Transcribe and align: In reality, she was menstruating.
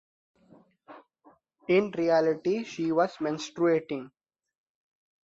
In 1.67 1.91
reality, 1.91 2.63
she 2.63 2.91
was 2.91 3.15
menstruating. 3.17 4.09